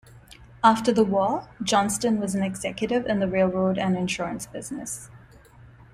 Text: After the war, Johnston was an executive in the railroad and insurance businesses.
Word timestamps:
After 0.63 0.91
the 0.91 1.03
war, 1.03 1.47
Johnston 1.61 2.19
was 2.19 2.33
an 2.33 2.41
executive 2.41 3.05
in 3.05 3.19
the 3.19 3.27
railroad 3.27 3.77
and 3.77 3.95
insurance 3.95 4.47
businesses. 4.47 5.11